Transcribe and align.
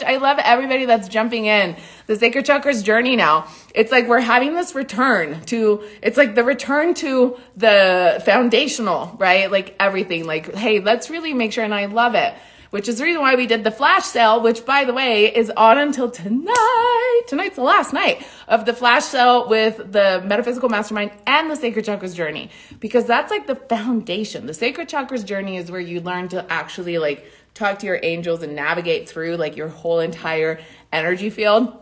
Much. 0.00 0.08
I 0.08 0.16
love 0.18 0.38
everybody 0.42 0.84
that's 0.84 1.08
jumping 1.08 1.46
in 1.46 1.76
the 2.06 2.16
Sacred 2.16 2.46
Chakras 2.46 2.84
journey 2.84 3.16
now. 3.16 3.46
It's 3.74 3.92
like 3.92 4.08
we're 4.08 4.20
having 4.20 4.54
this 4.54 4.74
return 4.74 5.40
to, 5.46 5.84
it's 6.02 6.16
like 6.16 6.34
the 6.34 6.44
return 6.44 6.94
to 6.94 7.38
the 7.56 8.22
foundational, 8.24 9.16
right? 9.18 9.50
Like 9.50 9.76
everything. 9.78 10.26
Like, 10.26 10.54
hey, 10.54 10.80
let's 10.80 11.10
really 11.10 11.34
make 11.34 11.52
sure, 11.52 11.64
and 11.64 11.74
I 11.74 11.86
love 11.86 12.14
it 12.14 12.34
which 12.70 12.88
is 12.88 12.98
the 12.98 13.04
reason 13.04 13.20
why 13.20 13.34
we 13.34 13.46
did 13.46 13.64
the 13.64 13.70
flash 13.70 14.04
sale, 14.04 14.40
which 14.40 14.64
by 14.64 14.84
the 14.84 14.94
way 14.94 15.34
is 15.34 15.50
on 15.56 15.78
until 15.78 16.10
tonight. 16.10 17.22
Tonight's 17.26 17.56
the 17.56 17.62
last 17.62 17.92
night 17.92 18.26
of 18.48 18.64
the 18.64 18.72
flash 18.72 19.04
sale 19.04 19.48
with 19.48 19.76
the 19.92 20.22
metaphysical 20.24 20.68
mastermind 20.68 21.10
and 21.26 21.50
the 21.50 21.56
sacred 21.56 21.84
chakras 21.84 22.14
journey, 22.14 22.50
because 22.78 23.06
that's 23.06 23.30
like 23.30 23.46
the 23.46 23.56
foundation. 23.56 24.46
The 24.46 24.54
sacred 24.54 24.88
chakras 24.88 25.24
journey 25.24 25.56
is 25.56 25.70
where 25.70 25.80
you 25.80 26.00
learn 26.00 26.28
to 26.28 26.50
actually 26.50 26.98
like 26.98 27.30
talk 27.54 27.80
to 27.80 27.86
your 27.86 28.00
angels 28.02 28.42
and 28.42 28.54
navigate 28.54 29.08
through 29.08 29.36
like 29.36 29.56
your 29.56 29.68
whole 29.68 30.00
entire 30.00 30.60
energy 30.92 31.30
field. 31.30 31.76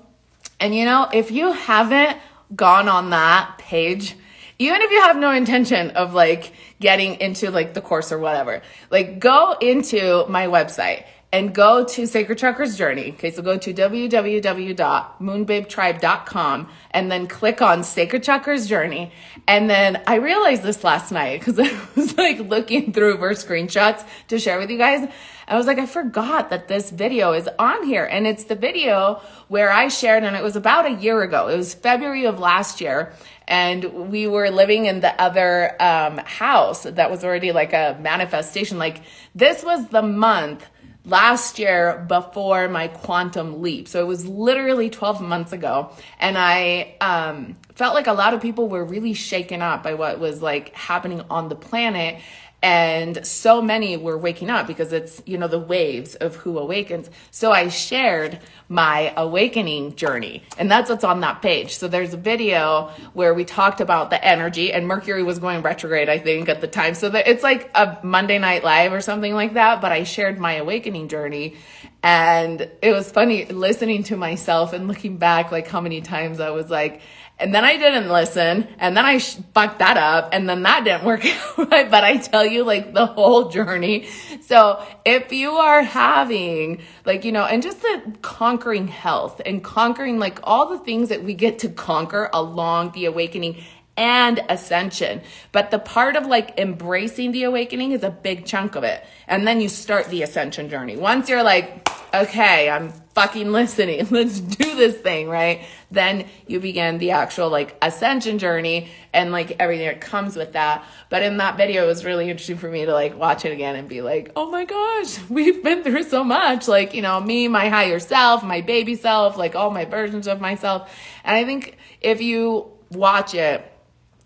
And 0.61 0.75
you 0.75 0.85
know, 0.85 1.09
if 1.13 1.31
you 1.31 1.53
haven't 1.53 2.19
gone 2.57 2.89
on 2.89 3.11
that 3.11 3.59
page, 3.59 4.17
even 4.59 4.83
if 4.83 4.91
you 4.91 5.01
have 5.03 5.17
no 5.17 5.31
intention 5.31 5.91
of 5.91 6.15
like 6.15 6.53
getting 6.81 7.21
into 7.21 7.51
like 7.51 7.75
the 7.75 7.81
course 7.81 8.13
or 8.13 8.19
whatever, 8.19 8.63
like 8.91 9.19
go 9.19 9.57
into 9.61 10.25
my 10.29 10.47
website 10.47 11.05
and 11.31 11.55
go 11.55 11.85
to 11.85 12.07
Sacred 12.07 12.39
Chakras 12.39 12.75
Journey. 12.77 13.13
Okay, 13.13 13.31
so 13.31 13.43
go 13.43 13.59
to 13.59 13.75
www.moonbabetribe.com 13.75 16.71
and 16.91 17.13
then 17.13 17.27
click 17.27 17.61
on 17.61 17.85
Sacred 17.85 18.25
Chakras 18.25 18.67
Journey. 18.67 19.13
And 19.47 19.69
then 19.69 20.03
I 20.07 20.15
realized 20.17 20.63
this 20.63 20.83
last 20.83 21.13
night 21.13 21.41
because 21.41 21.59
I 21.61 21.71
was 21.95 22.17
like 22.17 22.39
looking 22.39 22.95
through 22.95 23.19
her 23.19 23.33
screenshots 23.33 24.07
to 24.29 24.39
share 24.39 24.59
with 24.59 24.71
you 24.71 24.79
guys. 24.79 25.07
I 25.47 25.57
was 25.57 25.67
like, 25.67 25.79
I 25.79 25.85
forgot 25.87 26.51
that 26.51 26.69
this 26.69 26.91
video 26.91 27.33
is 27.33 27.49
on 27.59 27.83
here. 27.85 28.05
And 28.05 28.27
it's 28.27 28.45
the 28.45 28.55
video 28.55 29.23
where 29.49 29.71
I 29.71 29.89
shared, 29.89 30.25
and 30.25 30.37
it 30.37 30.43
was 30.43 30.57
about 30.57 30.85
a 30.87 30.93
year 30.93 31.23
ago. 31.23 31.49
It 31.49 31.57
was 31.57 31.73
February 31.75 32.27
of 32.27 32.39
last 32.39 32.83
year. 32.83 33.15
And 33.49 34.11
we 34.11 34.27
were 34.27 34.51
living 34.51 34.85
in 34.85 35.01
the 35.01 35.21
other 35.21 35.75
um, 35.83 36.19
house 36.19 36.83
that 36.83 37.11
was 37.11 37.25
already 37.25 37.51
like 37.51 37.73
a 37.73 37.99
manifestation. 38.01 38.79
Like, 38.79 39.01
this 39.35 39.65
was 39.65 39.89
the 39.89 40.03
month 40.03 40.67
last 41.09 41.59
year 41.59 42.05
before 42.07 42.69
my 42.69 42.89
quantum 42.89 43.63
leap. 43.63 43.89
So 43.89 44.01
it 44.01 44.07
was 44.07 44.27
literally 44.27 44.91
12 44.91 45.23
months 45.23 45.53
ago. 45.53 45.91
And 46.21 46.37
I 46.37 46.95
um, 47.01 47.57
felt 47.75 47.95
like 47.95 48.07
a 48.07 48.13
lot 48.13 48.35
of 48.35 48.43
people 48.43 48.69
were 48.69 48.85
really 48.85 49.15
shaken 49.15 49.63
up 49.63 49.83
by 49.83 49.95
what 49.95 50.21
was 50.21 50.43
like 50.43 50.75
happening 50.75 51.23
on 51.31 51.49
the 51.49 51.57
planet 51.57 52.21
and 52.61 53.25
so 53.25 53.63
many 53.63 53.97
were 53.97 54.19
waking 54.19 54.51
up 54.51 54.67
because 54.67 54.93
it's 54.93 55.23
you 55.27 55.39
know 55.39 55.47
the 55.47 55.59
waves 55.61 56.17
of 56.17 56.35
who 56.37 56.59
awakens. 56.59 57.09
So 57.31 57.53
i 57.53 57.69
shared 57.69 58.41
my 58.69 59.15
awakening 59.17 59.95
journey. 59.95 60.43
And 60.59 60.71
that's 60.71 60.91
what's 60.91 61.05
on 61.05 61.21
that 61.21 61.41
page. 61.41 61.77
So 61.77 61.89
there's 61.89 62.13
a 62.13 62.19
video 62.19 62.91
where 63.15 63.33
we 63.33 63.45
talked 63.45 63.81
about 63.81 64.11
the 64.11 64.23
energy. 64.23 64.73
And 64.73 64.87
mercury 64.87 65.23
was 65.23 65.39
going 65.39 65.63
retrograde 65.63 66.09
i 66.09 66.19
think 66.19 66.49
at 66.49 66.61
the 66.61 66.67
time. 66.67 66.95
So 66.95 67.09
that 67.11 67.29
it's 67.29 67.45
like 67.45 67.71
a 67.75 67.99
monday 68.03 68.39
night 68.39 68.65
live 68.65 68.93
or 68.93 69.01
something 69.01 69.35
like 69.35 69.55
that. 69.55 69.81
But 69.81 69.93
i 69.93 70.03
shared 70.03 70.39
my 70.39 70.55
awakening 70.55 71.09
journey. 71.09 71.57
And 72.03 72.69
it 72.83 72.93
was 72.93 73.11
funny 73.11 73.45
listening 73.45 74.03
to 74.05 74.17
myself 74.17 74.73
and 74.73 74.89
looking 74.89 75.17
back 75.17 75.53
like 75.53 75.69
how 75.69 75.81
many 75.81 76.01
times 76.01 76.41
i 76.41 76.51
was 76.51 76.71
like 76.71 77.03
and 77.41 77.55
then 77.55 77.65
I 77.65 77.77
didn't 77.77 78.09
listen, 78.09 78.67
and 78.79 78.97
then 78.97 79.05
I 79.05 79.19
fucked 79.19 79.79
that 79.79 79.97
up, 79.97 80.31
and 80.33 80.49
then 80.49 80.63
that 80.65 80.85
didn't 80.85 81.05
work 81.05 81.25
out. 81.59 81.71
But 81.71 82.05
I 82.05 82.17
tell 82.17 82.45
you, 82.45 82.65
like 82.65 82.95
the 82.95 83.07
whole 83.07 83.49
journey. 83.49 84.09
So 84.43 84.85
if 85.05 85.33
you 85.33 85.53
are 85.53 85.83
having, 85.83 86.83
like, 87.05 87.25
you 87.25 87.33
know, 87.33 87.45
and 87.45 87.63
just 87.63 87.81
the 87.81 88.17
conquering 88.23 88.89
health 88.89 89.41
and 89.47 89.63
conquering 89.63 90.19
like 90.19 90.41
all 90.43 90.69
the 90.69 90.79
things 90.79 91.11
that 91.11 91.23
we 91.23 91.35
get 91.35 91.61
to 91.61 91.69
conquer 91.69 92.29
along 92.33 92.93
the 92.93 93.05
awakening 93.05 93.63
and 93.97 94.41
ascension. 94.49 95.21
But 95.53 95.71
the 95.71 95.79
part 95.79 96.17
of 96.17 96.27
like 96.27 96.59
embracing 96.59 97.33
the 97.33 97.43
awakening 97.43 97.93
is 97.93 98.05
a 98.05 98.11
big 98.11 98.47
chunk 98.47 98.77
of 98.77 98.85
it. 98.85 99.05
And 99.27 99.47
then 99.47 99.61
you 99.61 99.69
start 99.69 100.07
the 100.07 100.23
ascension 100.23 100.71
journey. 100.71 100.97
Once 100.97 101.29
you're 101.29 101.43
like, 101.43 101.89
okay, 102.15 102.71
I'm 102.71 102.93
fucking 103.15 103.51
listening. 103.51 104.07
Let's 104.11 104.41
do 104.41 104.77
this 104.77 104.97
thing, 104.97 105.29
right? 105.29 105.67
Then 105.91 106.27
you 106.47 106.61
begin 106.61 106.99
the 106.99 107.13
actual 107.13 107.51
like 107.51 107.77
ascension 107.83 108.39
journey 108.39 108.91
and 109.13 109.33
like 109.33 109.57
everything 109.59 109.87
that 109.87 110.01
comes 110.01 110.37
with 110.37 110.53
that. 110.53 110.85
But 111.11 111.23
in 111.23 111.39
that 111.39 111.57
video, 111.57 111.85
it 111.85 111.87
was 111.87 112.05
really 112.05 112.31
interesting 112.31 112.59
for 112.59 112.71
me 112.71 112.85
to 112.85 112.93
like 112.93 113.17
watch 113.17 113.45
it 113.45 113.53
again 113.53 113.77
and 113.77 113.89
be 113.89 114.03
like, 114.03 114.33
oh 114.37 114.51
my 114.51 114.65
gosh, 114.65 115.19
we've 115.29 115.63
been 115.63 115.83
through 115.83 116.05
so 116.05 116.23
much. 116.25 116.69
Like, 116.69 116.95
you 116.95 117.03
know, 117.03 117.21
me, 117.21 117.49
my 117.49 117.69
higher 117.69 117.99
self, 117.99 118.43
my 118.43 118.61
baby 118.61 118.95
self, 118.95 119.37
like 119.37 119.55
all 119.55 119.71
my 119.71 119.85
versions 119.85 120.27
of 120.27 120.41
myself. 120.41 120.95
And 121.25 121.37
I 121.37 121.45
think 121.45 121.77
if 122.01 122.21
you 122.21 122.71
watch 122.91 123.35
it, 123.35 123.65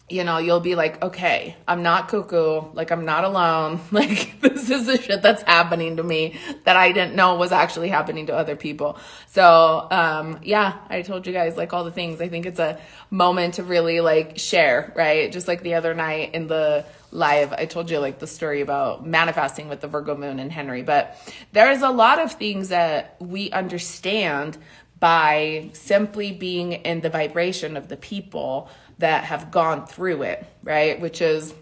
you 0.08 0.24
know, 0.24 0.38
you'll 0.38 0.60
be 0.60 0.74
like, 0.74 1.02
okay, 1.02 1.56
I'm 1.66 1.82
not 1.82 2.08
cuckoo. 2.08 2.72
Like, 2.74 2.90
I'm 2.90 3.04
not 3.04 3.24
alone. 3.24 3.80
Like, 3.92 4.40
this 4.40 4.68
is 4.70 4.86
the 4.86 5.00
shit 5.00 5.22
that's 5.22 5.42
happening 5.42 5.98
to 5.98 6.02
me 6.02 6.38
that 6.64 6.76
I 6.76 6.92
didn't 6.92 7.14
know 7.14 7.36
was 7.36 7.52
actually 7.52 7.88
happening 7.88 8.26
to 8.26 8.34
other 8.34 8.56
people. 8.56 8.98
So, 9.28 9.86
um, 9.90 10.40
yeah, 10.42 10.78
I 10.88 11.02
told 11.02 11.26
you 11.26 11.32
guys 11.32 11.56
like 11.56 11.72
all 11.72 11.84
the 11.84 11.90
things. 11.90 12.20
I 12.20 12.28
think 12.28 12.46
it's 12.46 12.58
a 12.58 12.80
moment 13.10 13.54
to 13.54 13.62
really 13.62 14.00
like 14.00 14.38
share, 14.38 14.92
right? 14.96 15.30
Just 15.30 15.46
like 15.46 15.62
the 15.62 15.74
other 15.74 15.94
night 15.94 16.34
in 16.34 16.48
the 16.48 16.84
live, 17.12 17.52
I 17.52 17.66
told 17.66 17.90
you 17.90 17.98
like 17.98 18.18
the 18.18 18.26
story 18.26 18.60
about 18.60 19.06
manifesting 19.06 19.68
with 19.68 19.80
the 19.80 19.88
Virgo 19.88 20.16
moon 20.16 20.40
and 20.40 20.50
Henry. 20.50 20.82
But 20.82 21.16
there's 21.52 21.82
a 21.82 21.90
lot 21.90 22.18
of 22.18 22.32
things 22.32 22.70
that 22.70 23.16
we 23.20 23.50
understand 23.50 24.58
by 24.98 25.68
simply 25.72 26.32
being 26.32 26.72
in 26.72 27.00
the 27.00 27.10
vibration 27.10 27.76
of 27.76 27.88
the 27.88 27.96
people 27.96 28.70
that 28.98 29.24
have 29.24 29.50
gone 29.50 29.86
through 29.86 30.22
it, 30.22 30.46
right? 30.62 31.00
Which 31.00 31.20
is 31.20 31.54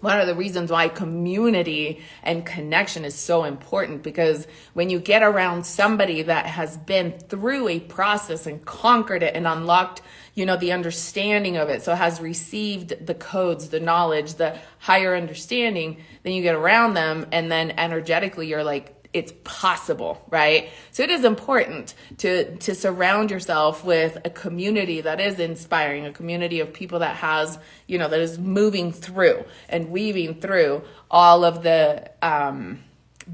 one 0.00 0.20
of 0.20 0.26
the 0.26 0.34
reasons 0.34 0.70
why 0.70 0.88
community 0.88 2.02
and 2.22 2.44
connection 2.44 3.04
is 3.04 3.14
so 3.14 3.44
important 3.44 4.02
because 4.02 4.46
when 4.74 4.90
you 4.90 4.98
get 4.98 5.22
around 5.22 5.64
somebody 5.64 6.22
that 6.22 6.44
has 6.46 6.76
been 6.76 7.12
through 7.12 7.68
a 7.68 7.80
process 7.80 8.46
and 8.46 8.64
conquered 8.64 9.22
it 9.22 9.34
and 9.36 9.46
unlocked 9.46 10.02
you 10.34 10.44
know 10.44 10.56
the 10.56 10.72
understanding 10.72 11.56
of 11.56 11.68
it 11.68 11.82
so 11.82 11.94
has 11.94 12.20
received 12.20 13.06
the 13.06 13.14
codes 13.14 13.68
the 13.68 13.80
knowledge 13.80 14.34
the 14.34 14.58
higher 14.78 15.14
understanding 15.14 15.96
then 16.24 16.32
you 16.32 16.42
get 16.42 16.54
around 16.54 16.94
them 16.94 17.26
and 17.30 17.50
then 17.50 17.70
energetically 17.72 18.48
you're 18.48 18.64
like 18.64 19.01
it's 19.12 19.32
possible, 19.44 20.24
right? 20.30 20.70
So 20.90 21.02
it 21.02 21.10
is 21.10 21.24
important 21.24 21.94
to 22.18 22.56
to 22.56 22.74
surround 22.74 23.30
yourself 23.30 23.84
with 23.84 24.18
a 24.24 24.30
community 24.30 25.02
that 25.02 25.20
is 25.20 25.38
inspiring, 25.38 26.06
a 26.06 26.12
community 26.12 26.60
of 26.60 26.72
people 26.72 27.00
that 27.00 27.16
has, 27.16 27.58
you 27.86 27.98
know, 27.98 28.08
that 28.08 28.20
is 28.20 28.38
moving 28.38 28.92
through 28.92 29.44
and 29.68 29.90
weaving 29.90 30.36
through 30.36 30.82
all 31.10 31.44
of 31.44 31.62
the 31.62 32.10
um, 32.22 32.82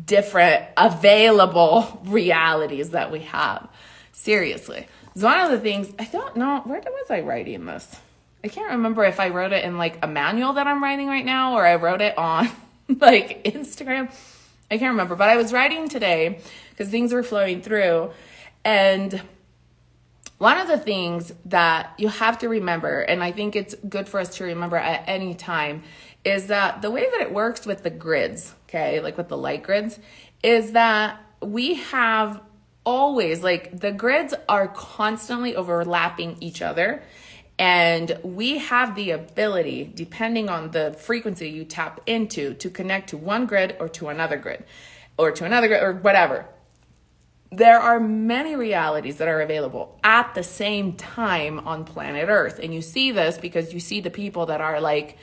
different 0.05 0.64
available 0.76 2.00
realities 2.05 2.91
that 2.91 3.12
we 3.12 3.20
have. 3.20 3.69
Seriously. 4.12 4.87
It's 5.14 5.23
one 5.23 5.41
of 5.41 5.50
the 5.50 5.61
things 5.61 5.93
I 5.99 6.05
don't 6.05 6.37
know 6.37 6.61
where 6.64 6.81
was 6.81 7.11
I 7.11 7.20
writing 7.20 7.67
this? 7.67 7.97
I 8.44 8.49
can't 8.49 8.70
remember 8.70 9.05
if 9.05 9.19
I 9.19 9.31
wrote 9.31 9.52
it 9.52 9.64
in 9.64 9.79
like 9.79 9.99
a 10.02 10.06
manual 10.06 10.55
that 10.55 10.67
I'm 10.67 10.82
writing 10.82 11.08
right 11.08 11.25
now 11.25 11.55
or 11.55 11.67
I 11.67 11.76
wrote 11.76 12.00
it 12.00 12.17
on 12.17 12.49
like 12.88 13.44
Instagram. 13.44 14.12
I 14.70 14.76
can't 14.76 14.91
remember, 14.91 15.17
but 15.17 15.29
I 15.29 15.37
was 15.37 15.53
writing 15.53 15.88
today 15.88 16.41
because 16.70 16.88
things 16.88 17.12
were 17.12 17.23
flowing 17.23 17.62
through. 17.62 18.11
And 18.65 19.23
one 20.37 20.59
of 20.59 20.69
the 20.69 20.79
things 20.79 21.32
that 21.47 21.94
you 21.99 22.09
have 22.09 22.38
to 22.41 22.49
remember, 22.49 23.00
and 23.00 23.25
I 23.25 23.32
think 23.32 23.56
it's 23.56 23.75
good 23.88 24.09
for 24.09 24.20
us 24.20 24.37
to 24.37 24.44
remember 24.44 24.76
at 24.76 25.05
any 25.09 25.35
time, 25.35 25.82
is 26.25 26.49
that 26.49 26.82
the 26.82 26.91
way 26.91 27.09
that 27.11 27.20
it 27.20 27.32
works 27.32 27.65
with 27.65 27.82
the 27.82 27.91
grids, 27.91 28.55
okay, 28.69 29.00
like 29.00 29.17
with 29.17 29.29
the 29.29 29.37
light 29.37 29.62
grids, 29.62 29.99
is 30.43 30.73
that 30.73 31.19
we 31.41 31.75
have 31.75 32.41
always, 32.85 33.43
like, 33.43 33.81
the 33.81 33.93
grids 33.93 34.35
are 34.49 34.69
constantly 34.69 35.56
overlapping 35.56 36.37
each 36.41 36.62
other 36.62 37.03
And 37.58 38.19
we 38.22 38.58
have 38.58 38.94
the 38.94 39.10
ability, 39.10 39.90
depending 39.93 40.49
on 40.49 40.70
the 40.70 40.93
frequency 40.99 41.50
you 41.50 41.64
tap 41.64 42.00
into, 42.06 42.55
to 42.55 42.70
connect 42.70 43.10
to 43.10 43.16
one 43.16 43.46
grid 43.46 43.76
or 43.81 43.88
to 43.90 44.08
another 44.08 44.37
grid 44.37 44.64
or 45.16 45.32
to 45.32 45.44
another 45.44 45.66
grid 45.66 45.82
or 45.82 45.93
whatever. 45.94 46.46
There 47.50 47.81
are 47.81 47.99
many 47.99 48.55
realities 48.55 49.16
that 49.16 49.26
are 49.26 49.40
available 49.40 49.99
at 50.05 50.34
the 50.34 50.43
same 50.43 50.93
time 50.93 51.58
on 51.60 51.84
planet 51.84 52.28
Earth. 52.28 52.60
And 52.62 52.72
you 52.72 52.82
see 52.82 53.10
this 53.10 53.38
because 53.38 53.72
you 53.75 53.81
see 53.81 54.00
the 54.00 54.11
people 54.11 54.46
that 54.46 54.61
are 54.61 54.81
like, 54.81 55.19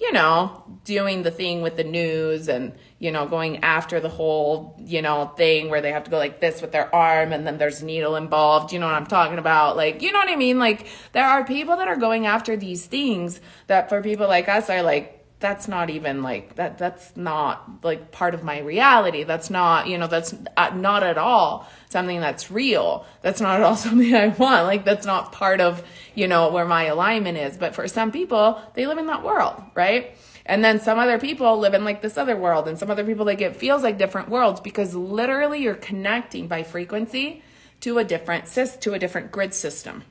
you 0.00 0.12
know, 0.12 0.64
doing 0.84 1.22
the 1.22 1.30
thing 1.30 1.60
with 1.60 1.76
the 1.76 1.84
news 1.84 2.48
and, 2.48 2.72
you 2.98 3.10
know, 3.10 3.26
going 3.26 3.64
after 3.64 3.98
the 3.98 4.08
whole, 4.08 4.76
you 4.78 5.02
know, 5.02 5.26
thing 5.36 5.70
where 5.70 5.80
they 5.80 5.90
have 5.90 6.04
to 6.04 6.10
go 6.10 6.18
like 6.18 6.40
this 6.40 6.62
with 6.62 6.70
their 6.70 6.94
arm 6.94 7.32
and 7.32 7.46
then 7.46 7.58
there's 7.58 7.82
needle 7.82 8.14
involved. 8.14 8.72
You 8.72 8.78
know 8.78 8.86
what 8.86 8.94
I'm 8.94 9.06
talking 9.06 9.38
about? 9.38 9.76
Like, 9.76 10.00
you 10.00 10.12
know 10.12 10.18
what 10.20 10.28
I 10.28 10.36
mean? 10.36 10.58
Like, 10.58 10.86
there 11.12 11.26
are 11.26 11.44
people 11.44 11.76
that 11.76 11.88
are 11.88 11.96
going 11.96 12.26
after 12.26 12.56
these 12.56 12.86
things 12.86 13.40
that 13.66 13.88
for 13.88 14.00
people 14.00 14.28
like 14.28 14.48
us 14.48 14.70
are 14.70 14.82
like, 14.82 15.17
that's 15.40 15.68
not 15.68 15.88
even 15.88 16.22
like 16.22 16.56
that 16.56 16.78
that's 16.78 17.16
not 17.16 17.84
like 17.84 18.10
part 18.10 18.34
of 18.34 18.42
my 18.42 18.58
reality. 18.58 19.22
That's 19.22 19.50
not 19.50 19.86
you 19.86 19.96
know 19.96 20.08
that's 20.08 20.34
uh, 20.56 20.70
not 20.74 21.02
at 21.02 21.16
all 21.16 21.68
something 21.90 22.20
that's 22.20 22.50
real. 22.50 23.06
That's 23.22 23.40
not 23.40 23.56
at 23.56 23.62
all 23.62 23.76
something 23.86 24.14
i 24.14 24.28
want. 24.28 24.66
Like 24.66 24.84
that's 24.84 25.06
not 25.06 25.32
part 25.32 25.60
of 25.60 25.82
you 26.14 26.26
know 26.26 26.50
where 26.50 26.64
my 26.64 26.84
alignment 26.84 27.38
is. 27.38 27.56
But 27.56 27.74
for 27.74 27.86
some 27.86 28.10
people 28.10 28.60
they 28.74 28.86
live 28.86 28.98
in 28.98 29.06
that 29.06 29.24
world 29.24 29.62
right? 29.74 30.16
And 30.44 30.64
then 30.64 30.80
some 30.80 30.98
other 30.98 31.18
people 31.18 31.58
live 31.58 31.74
in 31.74 31.84
like 31.84 32.00
this 32.00 32.16
other 32.16 32.36
world. 32.36 32.66
And 32.66 32.78
some 32.78 32.90
other 32.90 33.04
people 33.04 33.24
like 33.24 33.40
it 33.40 33.54
feels 33.54 33.82
like 33.82 33.98
different 33.98 34.30
worlds 34.30 34.60
because 34.60 34.94
literally 34.94 35.62
you're 35.62 35.74
connecting 35.74 36.48
by 36.48 36.62
frequency 36.64 37.42
to 37.80 37.98
a 37.98 38.04
different 38.04 38.46
sys 38.46 38.80
to 38.80 38.94
a 38.94 38.98
different 38.98 39.30
grid 39.30 39.54
system 39.54 40.02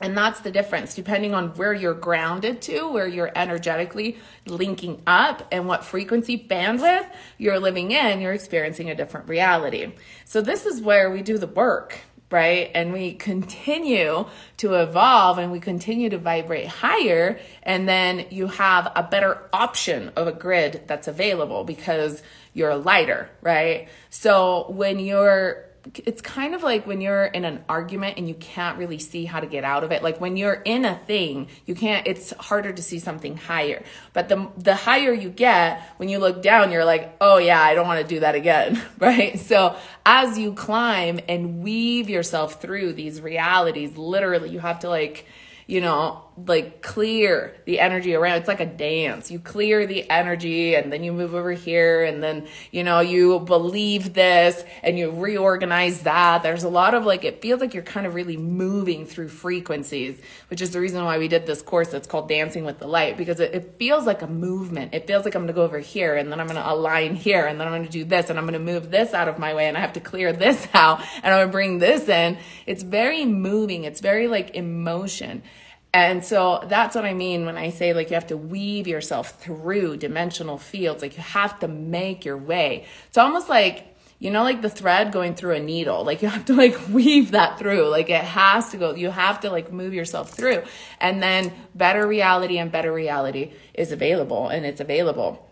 and 0.00 0.16
that's 0.16 0.40
the 0.40 0.50
difference, 0.50 0.94
depending 0.94 1.32
on 1.32 1.48
where 1.54 1.72
you're 1.72 1.94
grounded 1.94 2.60
to, 2.62 2.88
where 2.88 3.08
you're 3.08 3.32
energetically 3.34 4.18
linking 4.46 5.00
up, 5.06 5.46
and 5.50 5.66
what 5.66 5.84
frequency 5.84 6.38
bandwidth 6.38 7.08
you're 7.38 7.58
living 7.58 7.92
in, 7.92 8.20
you're 8.20 8.34
experiencing 8.34 8.90
a 8.90 8.94
different 8.94 9.28
reality. 9.28 9.92
So, 10.26 10.42
this 10.42 10.66
is 10.66 10.82
where 10.82 11.10
we 11.10 11.22
do 11.22 11.38
the 11.38 11.46
work, 11.46 11.98
right? 12.30 12.70
And 12.74 12.92
we 12.92 13.14
continue 13.14 14.26
to 14.58 14.74
evolve 14.74 15.38
and 15.38 15.50
we 15.50 15.60
continue 15.60 16.10
to 16.10 16.18
vibrate 16.18 16.66
higher. 16.66 17.40
And 17.62 17.88
then 17.88 18.26
you 18.30 18.48
have 18.48 18.92
a 18.94 19.02
better 19.02 19.48
option 19.52 20.10
of 20.16 20.26
a 20.26 20.32
grid 20.32 20.82
that's 20.86 21.08
available 21.08 21.64
because 21.64 22.22
you're 22.52 22.76
lighter, 22.76 23.30
right? 23.40 23.88
So, 24.10 24.66
when 24.68 24.98
you're 24.98 25.64
it's 26.04 26.20
kind 26.20 26.54
of 26.54 26.62
like 26.62 26.86
when 26.86 27.00
you're 27.00 27.24
in 27.24 27.44
an 27.44 27.64
argument 27.68 28.18
and 28.18 28.28
you 28.28 28.34
can't 28.34 28.78
really 28.78 28.98
see 28.98 29.24
how 29.24 29.40
to 29.40 29.46
get 29.46 29.64
out 29.64 29.84
of 29.84 29.92
it. 29.92 30.02
Like 30.02 30.20
when 30.20 30.36
you're 30.36 30.54
in 30.64 30.84
a 30.84 30.96
thing, 30.96 31.48
you 31.64 31.74
can't, 31.74 32.06
it's 32.06 32.32
harder 32.32 32.72
to 32.72 32.82
see 32.82 32.98
something 32.98 33.36
higher. 33.36 33.84
But 34.12 34.28
the, 34.28 34.48
the 34.56 34.74
higher 34.74 35.12
you 35.12 35.28
get, 35.28 35.80
when 35.98 36.08
you 36.08 36.18
look 36.18 36.42
down, 36.42 36.72
you're 36.72 36.84
like, 36.84 37.16
oh 37.20 37.38
yeah, 37.38 37.60
I 37.60 37.74
don't 37.74 37.86
want 37.86 38.00
to 38.00 38.14
do 38.14 38.20
that 38.20 38.34
again. 38.34 38.82
Right. 38.98 39.38
So 39.38 39.76
as 40.06 40.38
you 40.38 40.54
climb 40.54 41.20
and 41.28 41.60
weave 41.60 42.08
yourself 42.08 42.62
through 42.62 42.94
these 42.94 43.20
realities, 43.20 43.96
literally, 43.96 44.48
you 44.48 44.58
have 44.58 44.80
to 44.80 44.88
like, 44.88 45.26
you 45.66 45.80
know, 45.80 46.25
like 46.44 46.82
clear 46.82 47.56
the 47.64 47.80
energy 47.80 48.14
around. 48.14 48.36
It's 48.36 48.48
like 48.48 48.60
a 48.60 48.66
dance. 48.66 49.30
You 49.30 49.38
clear 49.38 49.86
the 49.86 50.08
energy 50.10 50.74
and 50.74 50.92
then 50.92 51.02
you 51.02 51.12
move 51.12 51.34
over 51.34 51.52
here 51.52 52.04
and 52.04 52.22
then, 52.22 52.46
you 52.70 52.84
know, 52.84 53.00
you 53.00 53.40
believe 53.40 54.12
this 54.12 54.62
and 54.82 54.98
you 54.98 55.10
reorganize 55.10 56.02
that. 56.02 56.42
There's 56.42 56.64
a 56.64 56.68
lot 56.68 56.92
of 56.92 57.06
like, 57.06 57.24
it 57.24 57.40
feels 57.40 57.60
like 57.60 57.72
you're 57.72 57.82
kind 57.82 58.06
of 58.06 58.14
really 58.14 58.36
moving 58.36 59.06
through 59.06 59.28
frequencies, 59.28 60.20
which 60.48 60.60
is 60.60 60.72
the 60.72 60.80
reason 60.80 61.02
why 61.04 61.16
we 61.16 61.26
did 61.26 61.46
this 61.46 61.62
course 61.62 61.88
that's 61.88 62.06
called 62.06 62.28
Dancing 62.28 62.66
with 62.66 62.80
the 62.80 62.86
Light 62.86 63.16
because 63.16 63.40
it, 63.40 63.54
it 63.54 63.76
feels 63.78 64.04
like 64.04 64.20
a 64.20 64.26
movement. 64.26 64.92
It 64.92 65.06
feels 65.06 65.24
like 65.24 65.34
I'm 65.34 65.42
going 65.42 65.48
to 65.48 65.54
go 65.54 65.62
over 65.62 65.78
here 65.78 66.16
and 66.16 66.30
then 66.30 66.38
I'm 66.38 66.46
going 66.46 66.62
to 66.62 66.70
align 66.70 67.14
here 67.14 67.46
and 67.46 67.58
then 67.58 67.66
I'm 67.66 67.72
going 67.72 67.86
to 67.86 67.90
do 67.90 68.04
this 68.04 68.28
and 68.28 68.38
I'm 68.38 68.44
going 68.44 68.52
to 68.52 68.72
move 68.72 68.90
this 68.90 69.14
out 69.14 69.28
of 69.28 69.38
my 69.38 69.54
way 69.54 69.68
and 69.68 69.76
I 69.76 69.80
have 69.80 69.94
to 69.94 70.00
clear 70.00 70.34
this 70.34 70.68
out 70.74 71.00
and 71.22 71.32
I'm 71.32 71.38
going 71.38 71.48
to 71.48 71.52
bring 71.52 71.78
this 71.78 72.10
in. 72.10 72.36
It's 72.66 72.82
very 72.82 73.24
moving. 73.24 73.84
It's 73.84 74.00
very 74.00 74.28
like 74.28 74.54
emotion. 74.54 75.42
And 75.96 76.22
so 76.22 76.62
that's 76.68 76.94
what 76.94 77.06
I 77.06 77.14
mean 77.14 77.46
when 77.46 77.56
I 77.56 77.70
say 77.70 77.94
like 77.94 78.10
you 78.10 78.16
have 78.16 78.26
to 78.26 78.36
weave 78.36 78.86
yourself 78.86 79.40
through 79.40 79.96
dimensional 79.96 80.58
fields. 80.58 81.00
Like 81.00 81.16
you 81.16 81.22
have 81.22 81.58
to 81.60 81.68
make 81.68 82.26
your 82.26 82.36
way. 82.36 82.84
It's 83.06 83.16
almost 83.16 83.48
like, 83.48 83.96
you 84.18 84.30
know, 84.30 84.42
like 84.42 84.60
the 84.60 84.68
thread 84.68 85.10
going 85.10 85.34
through 85.34 85.54
a 85.54 85.58
needle. 85.58 86.04
Like 86.04 86.20
you 86.20 86.28
have 86.28 86.44
to 86.46 86.52
like 86.52 86.78
weave 86.90 87.30
that 87.30 87.58
through. 87.58 87.88
Like 87.88 88.10
it 88.10 88.20
has 88.20 88.68
to 88.72 88.76
go. 88.76 88.94
You 88.94 89.08
have 89.10 89.40
to 89.40 89.50
like 89.50 89.72
move 89.72 89.94
yourself 89.94 90.32
through. 90.32 90.64
And 91.00 91.22
then 91.22 91.50
better 91.74 92.06
reality 92.06 92.58
and 92.58 92.70
better 92.70 92.92
reality 92.92 93.52
is 93.72 93.90
available 93.90 94.48
and 94.48 94.66
it's 94.66 94.82
available. 94.82 95.50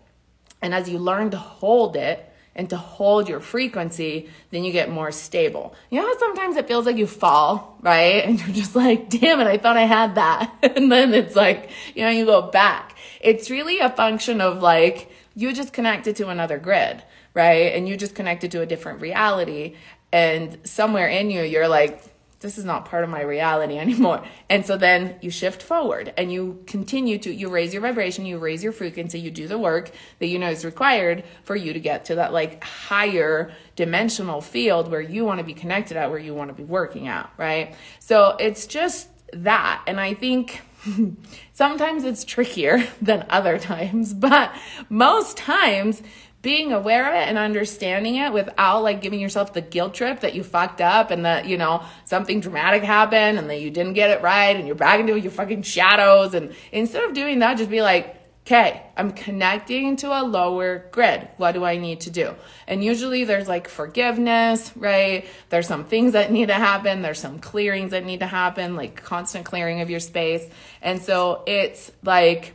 And 0.61 0.75
as 0.75 0.87
you 0.87 0.99
learn 0.99 1.31
to 1.31 1.37
hold 1.37 1.95
it, 1.95 2.23
and 2.55 2.69
to 2.69 2.77
hold 2.77 3.27
your 3.27 3.39
frequency, 3.39 4.29
then 4.51 4.63
you 4.63 4.71
get 4.71 4.89
more 4.89 5.11
stable. 5.11 5.75
You 5.89 6.01
know 6.01 6.15
sometimes 6.17 6.55
it 6.55 6.67
feels 6.67 6.85
like 6.85 6.97
you 6.97 7.07
fall, 7.07 7.77
right? 7.81 8.23
And 8.25 8.39
you're 8.39 8.55
just 8.55 8.75
like, 8.75 9.09
damn 9.09 9.41
it, 9.41 9.47
I 9.47 9.57
thought 9.57 9.77
I 9.77 9.83
had 9.83 10.15
that. 10.15 10.53
and 10.75 10.91
then 10.91 11.13
it's 11.13 11.35
like, 11.35 11.69
you 11.93 12.03
know, 12.03 12.09
you 12.09 12.25
go 12.25 12.43
back. 12.43 12.95
It's 13.19 13.49
really 13.49 13.79
a 13.79 13.89
function 13.89 14.39
of 14.39 14.61
like, 14.61 15.11
you 15.35 15.53
just 15.53 15.73
connected 15.73 16.15
to 16.17 16.29
another 16.29 16.57
grid, 16.57 17.03
right? 17.33 17.73
And 17.73 17.89
you 17.89 17.97
just 17.97 18.15
connected 18.15 18.51
to 18.51 18.61
a 18.61 18.65
different 18.65 19.01
reality. 19.01 19.75
And 20.13 20.57
somewhere 20.63 21.07
in 21.07 21.29
you, 21.29 21.41
you're 21.41 21.67
like, 21.67 22.01
this 22.39 22.57
is 22.57 22.65
not 22.65 22.85
part 22.85 23.03
of 23.03 23.09
my 23.09 23.21
reality 23.21 23.77
anymore. 23.85 24.23
And 24.49 24.65
so 24.65 24.77
then 24.77 25.15
you 25.21 25.29
shift 25.29 25.61
forward 25.61 26.13
and 26.17 26.31
you 26.31 26.63
continue 26.67 27.17
to, 27.19 27.33
you 27.33 27.49
raise 27.49 27.73
your 27.73 27.81
vibration, 27.81 28.25
you 28.25 28.37
raise 28.37 28.63
your 28.63 28.73
frequency, 28.73 29.19
you 29.19 29.31
do 29.31 29.47
the 29.47 29.57
work 29.57 29.91
that 30.19 30.27
you 30.27 30.39
know 30.39 30.49
is 30.49 30.65
required 30.65 31.23
for 31.43 31.55
you 31.55 31.73
to 31.73 31.79
get 31.79 32.05
to 32.05 32.15
that 32.15 32.33
like 32.33 32.63
higher 32.63 33.51
dimensional 33.75 34.41
field 34.41 34.89
where 34.89 35.01
you 35.01 35.25
want 35.25 35.39
to 35.39 35.45
be 35.45 35.53
connected 35.53 35.97
at, 35.97 36.09
where 36.09 36.19
you 36.19 36.33
want 36.33 36.49
to 36.49 36.55
be 36.55 36.63
working 36.63 37.07
at, 37.07 37.29
right? 37.37 37.75
So 37.99 38.35
it's 38.39 38.67
just 38.67 39.09
that. 39.33 39.83
And 39.87 39.99
I 39.99 40.13
think 40.13 40.61
sometimes 41.53 42.03
it's 42.03 42.23
trickier 42.23 42.85
than 43.01 43.25
other 43.29 43.57
times, 43.57 44.13
but 44.13 44.53
most 44.89 45.37
times 45.37 46.01
being 46.45 46.71
aware 46.71 47.09
of 47.09 47.15
it 47.15 47.27
and 47.27 47.39
understanding 47.39 48.17
it 48.17 48.31
without 48.31 48.83
like 48.83 49.01
giving 49.01 49.19
yourself 49.19 49.51
the 49.53 49.61
guilt 49.61 49.95
trip 49.95 50.19
that 50.19 50.35
you 50.35 50.43
fucked 50.43 50.79
up 50.79 51.09
and 51.09 51.25
that, 51.25 51.47
you 51.47 51.57
know, 51.57 51.83
something 52.03 52.39
dramatic 52.39 52.83
happened 52.83 53.39
and 53.39 53.49
that 53.49 53.61
you 53.61 53.71
didn't 53.71 53.93
get 53.93 54.11
it 54.11 54.21
right 54.21 54.55
and 54.55 54.67
you're 54.67 54.75
back 54.75 54.99
into 54.99 55.19
your 55.19 55.31
fucking 55.31 55.63
shadows. 55.63 56.35
And 56.35 56.53
instead 56.71 57.03
of 57.03 57.15
doing 57.15 57.39
that, 57.39 57.57
just 57.57 57.71
be 57.71 57.81
like, 57.81 58.15
okay, 58.45 58.83
I'm 58.95 59.09
connecting 59.13 59.95
to 59.97 60.09
a 60.09 60.21
lower 60.21 60.85
grid. 60.91 61.27
What 61.37 61.53
do 61.53 61.65
I 61.65 61.77
need 61.77 62.01
to 62.01 62.11
do? 62.11 62.35
And 62.67 62.83
usually 62.83 63.23
there's 63.23 63.47
like 63.47 63.67
forgiveness, 63.67 64.71
right? 64.75 65.27
There's 65.49 65.67
some 65.67 65.85
things 65.85 66.13
that 66.13 66.31
need 66.31 66.49
to 66.49 66.53
happen. 66.53 67.01
There's 67.01 67.17
some 67.17 67.39
clearings 67.39 67.89
that 67.89 68.05
need 68.05 68.19
to 68.19 68.27
happen, 68.27 68.75
like 68.75 69.01
constant 69.01 69.45
clearing 69.45 69.81
of 69.81 69.89
your 69.89 69.99
space. 69.99 70.47
And 70.83 71.01
so 71.01 71.41
it's 71.47 71.91
like 72.03 72.53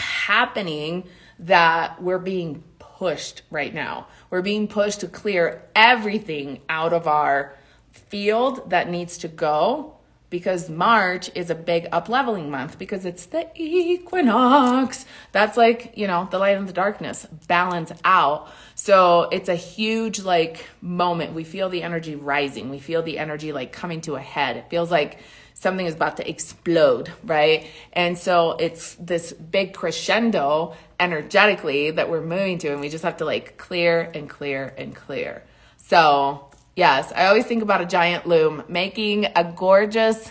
happening 0.00 1.04
that 1.38 2.02
we're 2.02 2.18
being 2.18 2.64
pushed 2.98 3.42
right 3.48 3.72
now. 3.72 4.08
We're 4.28 4.42
being 4.42 4.66
pushed 4.66 5.00
to 5.00 5.08
clear 5.08 5.62
everything 5.76 6.60
out 6.68 6.92
of 6.92 7.06
our 7.06 7.54
field 7.92 8.70
that 8.70 8.90
needs 8.90 9.18
to 9.18 9.28
go 9.28 9.97
because 10.30 10.68
March 10.68 11.30
is 11.34 11.50
a 11.50 11.54
big 11.54 11.88
up 11.92 12.08
leveling 12.08 12.50
month 12.50 12.78
because 12.78 13.04
it's 13.04 13.26
the 13.26 13.48
equinox. 13.54 15.06
That's 15.32 15.56
like, 15.56 15.92
you 15.96 16.06
know, 16.06 16.28
the 16.30 16.38
light 16.38 16.56
and 16.56 16.68
the 16.68 16.72
darkness 16.72 17.26
balance 17.46 17.92
out. 18.04 18.50
So 18.74 19.28
it's 19.32 19.48
a 19.48 19.54
huge 19.54 20.20
like 20.20 20.66
moment. 20.80 21.34
We 21.34 21.44
feel 21.44 21.68
the 21.68 21.82
energy 21.82 22.14
rising. 22.14 22.70
We 22.70 22.78
feel 22.78 23.02
the 23.02 23.18
energy 23.18 23.52
like 23.52 23.72
coming 23.72 24.00
to 24.02 24.16
a 24.16 24.20
head. 24.20 24.56
It 24.56 24.68
feels 24.68 24.90
like 24.90 25.18
something 25.54 25.86
is 25.86 25.94
about 25.94 26.18
to 26.18 26.28
explode, 26.28 27.10
right? 27.24 27.66
And 27.92 28.16
so 28.16 28.52
it's 28.52 28.94
this 28.94 29.32
big 29.32 29.74
crescendo 29.74 30.76
energetically 31.00 31.90
that 31.92 32.10
we're 32.10 32.22
moving 32.22 32.58
to, 32.58 32.68
and 32.68 32.80
we 32.80 32.88
just 32.88 33.04
have 33.04 33.16
to 33.18 33.24
like 33.24 33.58
clear 33.58 34.10
and 34.14 34.28
clear 34.30 34.72
and 34.76 34.94
clear. 34.94 35.42
So, 35.76 36.47
yes, 36.78 37.12
I 37.12 37.26
always 37.26 37.44
think 37.44 37.64
about 37.64 37.80
a 37.80 37.86
giant 37.86 38.24
loom 38.24 38.62
making 38.68 39.26
a 39.34 39.42
gorgeous 39.42 40.30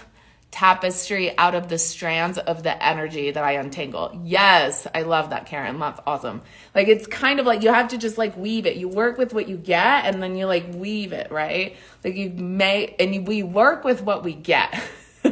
tapestry 0.50 1.38
out 1.38 1.54
of 1.56 1.68
the 1.68 1.78
strands 1.78 2.38
of 2.38 2.64
the 2.64 2.84
energy 2.84 3.32
that 3.32 3.44
I 3.44 3.52
untangle. 3.54 4.22
Yes, 4.24 4.88
I 4.96 5.02
love 5.02 5.32
that, 5.32 5.48
Karen. 5.48 5.78
That's 5.78 6.00
awesome. 6.08 6.42
Like 6.74 6.88
it's 6.88 7.06
kind 7.06 7.42
of 7.42 7.46
like 7.46 7.64
you 7.64 7.74
have 7.74 7.90
to 7.90 7.98
just 7.98 8.18
like 8.18 8.38
weave 8.38 8.66
it. 8.66 8.78
You 8.78 8.88
work 8.88 9.18
with 9.18 9.34
what 9.34 9.50
you 9.50 9.58
get 9.58 10.06
and 10.06 10.24
then 10.24 10.38
you 10.38 10.46
like 10.46 10.74
weave 10.74 11.12
it, 11.12 11.34
right? 11.34 11.76
Like 12.06 12.16
you 12.16 12.30
may 12.30 12.96
and 12.98 13.28
we 13.28 13.44
work 13.44 13.84
with 13.84 14.02
what 14.02 14.24
we 14.24 14.34
get. 14.34 14.82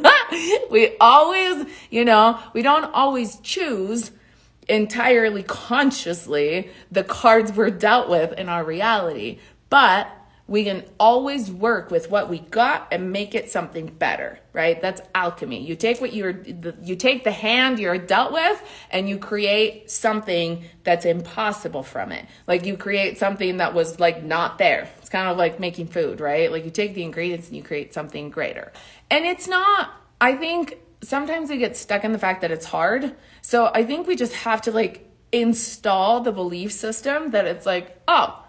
we 0.70 0.98
always, 1.00 1.66
you 1.90 2.04
know, 2.04 2.38
we 2.52 2.62
don't 2.62 2.94
always 2.94 3.38
choose 3.38 4.12
entirely 4.68 5.44
consciously 5.44 6.72
the 6.92 7.06
cards 7.06 7.54
we're 7.54 7.70
dealt 7.70 8.10
with 8.10 8.34
in 8.34 8.50
our 8.50 8.66
reality. 8.66 9.40
But 9.70 10.10
we 10.48 10.64
can 10.64 10.84
always 11.00 11.52
work 11.52 11.90
with 11.92 12.10
what 12.10 12.30
we 12.30 12.40
got 12.40 12.88
and 12.92 13.12
make 13.12 13.34
it 13.36 13.50
something 13.50 13.88
better 13.88 14.40
right? 14.56 14.82
That's 14.82 15.02
alchemy. 15.14 15.62
You 15.62 15.76
take 15.76 16.00
what 16.00 16.14
you're 16.14 16.42
you 16.82 16.96
take 16.96 17.26
the 17.26 17.32
hand 17.32 17.78
you're 17.78 17.98
dealt 17.98 18.32
with 18.32 18.64
and 18.90 19.08
you 19.10 19.18
create 19.18 19.92
something 19.92 20.64
that's 20.86 21.06
impossible 21.06 21.84
from 21.84 22.14
it. 22.14 22.26
Like 22.48 22.66
you 22.66 22.78
create 22.78 23.18
something 23.18 23.58
that 23.58 23.74
was 23.74 24.00
like 24.00 24.24
not 24.24 24.58
there. 24.58 24.90
It's 25.00 25.10
kind 25.10 25.28
of 25.28 25.38
like 25.38 25.60
making 25.60 25.88
food 25.88 26.22
right? 26.22 26.50
Like 26.50 26.64
you 26.64 26.72
take 26.72 26.96
the 26.96 27.04
ingredients 27.04 27.50
and 27.50 27.58
you 27.58 27.64
create 27.64 27.94
something 27.94 28.30
greater. 28.30 28.72
And 29.12 29.26
it's 29.26 29.48
not 29.48 29.92
i 30.22 30.34
think 30.34 30.80
sometimes 31.04 31.50
we 31.50 31.58
get 31.58 31.76
stuck 31.76 32.06
in 32.06 32.14
the 32.14 32.18
fact 32.18 32.40
that 32.42 32.50
it's 32.50 32.66
hard. 32.66 33.14
So 33.42 33.70
i 33.74 33.84
think 33.84 34.08
we 34.08 34.16
just 34.16 34.34
have 34.34 34.62
to 34.62 34.72
like 34.72 35.12
install 35.34 36.22
the 36.22 36.32
belief 36.32 36.72
system 36.72 37.32
that 37.32 37.46
it's 37.46 37.66
like 37.66 38.02
oh 38.08 38.45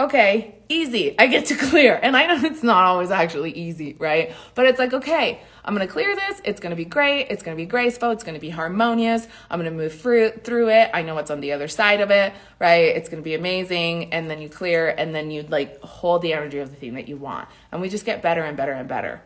okay, 0.00 0.54
easy. 0.68 1.14
I 1.18 1.26
get 1.26 1.46
to 1.46 1.54
clear. 1.70 1.98
And 2.02 2.16
I 2.16 2.26
know 2.26 2.44
it's 2.44 2.62
not 2.62 2.84
always 2.84 3.10
actually 3.10 3.52
easy, 3.52 3.94
right? 3.98 4.34
But 4.54 4.66
it's 4.66 4.78
like, 4.78 4.92
okay, 4.92 5.40
I'm 5.64 5.74
going 5.74 5.86
to 5.86 5.92
clear 5.92 6.14
this. 6.16 6.40
It's 6.44 6.60
going 6.60 6.70
to 6.70 6.76
be 6.76 6.86
great. 6.86 7.26
It's 7.30 7.42
going 7.42 7.56
to 7.56 7.62
be 7.62 7.66
graceful. 7.66 8.10
It's 8.10 8.24
going 8.24 8.34
to 8.34 8.40
be 8.40 8.50
harmonious. 8.50 9.28
I'm 9.50 9.60
going 9.60 9.70
to 9.70 9.76
move 9.76 10.00
through, 10.00 10.32
through 10.42 10.70
it. 10.70 10.90
I 10.94 11.02
know 11.02 11.14
what's 11.14 11.30
on 11.30 11.40
the 11.40 11.52
other 11.52 11.68
side 11.68 12.00
of 12.00 12.10
it, 12.10 12.32
right? 12.58 12.96
It's 12.96 13.08
going 13.08 13.22
to 13.22 13.24
be 13.24 13.34
amazing. 13.34 14.12
And 14.12 14.30
then 14.30 14.40
you 14.40 14.48
clear 14.48 14.88
and 14.88 15.14
then 15.14 15.30
you 15.30 15.42
like 15.42 15.80
hold 15.82 16.22
the 16.22 16.32
energy 16.32 16.58
of 16.58 16.70
the 16.70 16.76
thing 16.76 16.94
that 16.94 17.08
you 17.08 17.16
want. 17.16 17.48
And 17.70 17.80
we 17.80 17.88
just 17.88 18.06
get 18.06 18.22
better 18.22 18.42
and 18.42 18.56
better 18.56 18.72
and 18.72 18.88
better. 18.88 19.22